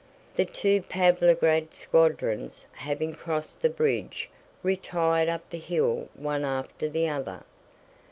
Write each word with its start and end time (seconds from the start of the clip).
The 0.35 0.45
two 0.45 0.81
Pávlograd 0.81 1.75
squadrons, 1.75 2.65
having 2.71 3.13
crossed 3.13 3.61
the 3.61 3.69
bridge, 3.69 4.31
retired 4.63 5.29
up 5.29 5.47
the 5.51 5.59
hill 5.59 6.09
one 6.15 6.43
after 6.43 6.89
the 6.89 7.07
other. 7.07 7.43